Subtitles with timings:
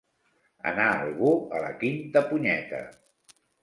[0.71, 2.85] Anar algú a la quinta punyeta.